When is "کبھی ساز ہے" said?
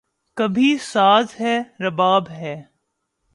0.37-1.57